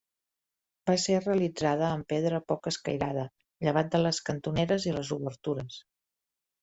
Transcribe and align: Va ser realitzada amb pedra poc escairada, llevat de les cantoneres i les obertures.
Va 0.89 0.95
ser 1.03 1.17
realitzada 1.19 1.89
amb 1.97 2.07
pedra 2.13 2.39
poc 2.53 2.69
escairada, 2.71 3.25
llevat 3.67 3.93
de 3.97 4.01
les 4.05 4.21
cantoneres 4.31 4.89
i 4.93 4.97
les 4.97 5.13
obertures. 5.21 5.81